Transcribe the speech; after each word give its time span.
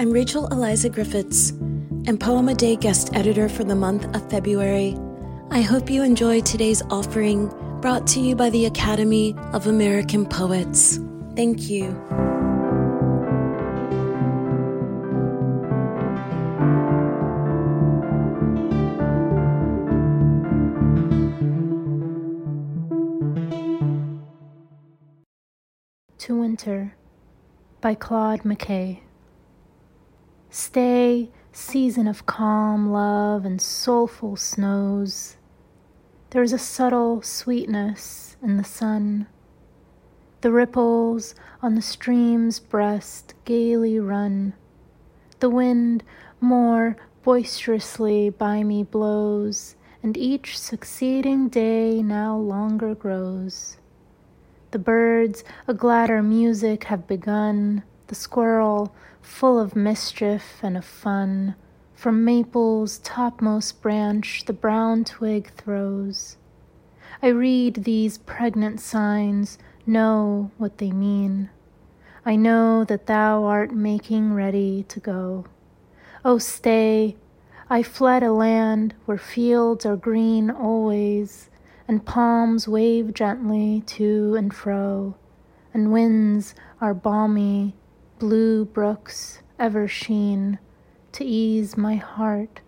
I'm 0.00 0.12
Rachel 0.12 0.46
Eliza 0.46 0.88
Griffiths 0.88 1.50
and 1.50 2.18
Poem 2.18 2.48
a 2.48 2.54
Day 2.54 2.74
guest 2.74 3.10
editor 3.12 3.50
for 3.50 3.64
the 3.64 3.76
month 3.76 4.06
of 4.16 4.30
February. 4.30 4.96
I 5.50 5.60
hope 5.60 5.90
you 5.90 6.02
enjoy 6.02 6.40
today's 6.40 6.80
offering 6.88 7.48
brought 7.82 8.06
to 8.06 8.20
you 8.20 8.34
by 8.34 8.48
the 8.48 8.64
Academy 8.64 9.36
of 9.52 9.66
American 9.66 10.24
Poets. 10.24 10.98
Thank 11.36 11.68
you. 11.68 11.90
To 26.20 26.40
Winter 26.40 26.94
by 27.82 27.94
Claude 27.94 28.44
McKay. 28.44 29.00
Stay, 30.52 31.30
season 31.52 32.08
of 32.08 32.26
calm 32.26 32.90
love 32.90 33.44
and 33.44 33.60
soulful 33.60 34.34
snows. 34.34 35.36
There 36.30 36.42
is 36.42 36.52
a 36.52 36.58
subtle 36.58 37.22
sweetness 37.22 38.36
in 38.42 38.56
the 38.56 38.64
sun. 38.64 39.28
The 40.40 40.50
ripples 40.50 41.36
on 41.62 41.76
the 41.76 41.82
stream's 41.82 42.58
breast 42.58 43.34
gaily 43.44 44.00
run. 44.00 44.54
The 45.38 45.50
wind 45.50 46.02
more 46.40 46.96
boisterously 47.22 48.30
by 48.30 48.64
me 48.64 48.82
blows, 48.82 49.76
and 50.02 50.16
each 50.16 50.58
succeeding 50.58 51.48
day 51.48 52.02
now 52.02 52.36
longer 52.36 52.96
grows. 52.96 53.76
The 54.72 54.80
birds 54.80 55.44
a 55.68 55.74
gladder 55.74 56.24
music 56.24 56.84
have 56.84 57.06
begun, 57.06 57.84
the 58.10 58.16
squirrel 58.16 58.92
full 59.22 59.56
of 59.56 59.76
mischief 59.76 60.58
and 60.64 60.76
of 60.76 60.84
fun. 60.84 61.54
From 61.94 62.24
maple's 62.24 62.98
topmost 62.98 63.80
branch 63.80 64.46
the 64.46 64.52
brown 64.52 65.04
twig 65.04 65.52
throws. 65.52 66.36
I 67.22 67.28
read 67.28 67.84
these 67.84 68.18
pregnant 68.18 68.80
signs, 68.80 69.58
know 69.86 70.50
what 70.58 70.78
they 70.78 70.90
mean. 70.90 71.50
I 72.26 72.34
know 72.34 72.82
that 72.82 73.06
thou 73.06 73.44
art 73.44 73.70
making 73.70 74.34
ready 74.34 74.82
to 74.88 74.98
go. 74.98 75.44
Oh, 76.24 76.38
stay! 76.38 77.16
I 77.68 77.84
fled 77.84 78.24
a 78.24 78.32
land 78.32 78.94
where 79.04 79.18
fields 79.18 79.86
are 79.86 79.94
green 79.94 80.50
always 80.50 81.48
and 81.86 82.04
palms 82.04 82.66
wave 82.66 83.14
gently 83.14 83.84
to 83.86 84.34
and 84.34 84.52
fro, 84.52 85.14
and 85.72 85.92
winds 85.92 86.56
are 86.80 86.92
balmy, 86.92 87.76
blue 88.20 88.66
brooks 88.66 89.40
ever 89.58 89.88
sheen 89.88 90.58
to 91.10 91.24
ease 91.24 91.78
my 91.78 91.96
heart 91.96 92.60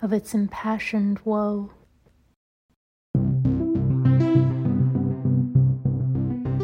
of 0.00 0.12
its 0.12 0.34
impassioned 0.34 1.18
woe. 1.24 1.72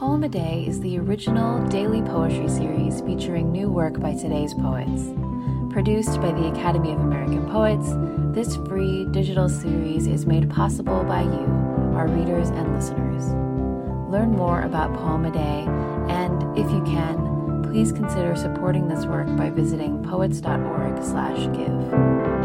Poem 0.00 0.24
a 0.24 0.28
Day 0.28 0.64
is 0.66 0.80
the 0.80 0.98
original 0.98 1.64
daily 1.68 2.02
poetry 2.02 2.48
series 2.48 3.00
featuring 3.02 3.52
new 3.52 3.70
work 3.70 4.00
by 4.00 4.12
today's 4.12 4.54
poets. 4.54 5.14
Produced 5.72 6.20
by 6.20 6.32
the 6.32 6.48
Academy 6.48 6.92
of 6.92 6.98
American 6.98 7.48
Poets, 7.48 7.90
this 8.34 8.56
free 8.68 9.06
digital 9.12 9.48
series 9.48 10.08
is 10.08 10.26
made 10.26 10.50
possible 10.50 11.04
by 11.04 11.22
you 11.22 11.46
our 11.94 12.08
readers 12.08 12.48
and 12.48 12.74
listeners. 12.74 13.24
Learn 14.10 14.32
more 14.32 14.62
about 14.62 14.92
Poem 14.94 15.26
a 15.26 15.30
Day, 15.30 15.64
and 16.12 16.58
if 16.58 16.68
you 16.72 16.82
can, 16.82 17.41
please 17.72 17.90
consider 17.90 18.36
supporting 18.36 18.86
this 18.86 19.06
work 19.06 19.26
by 19.34 19.48
visiting 19.48 20.02
poets.org/give. 20.02 22.41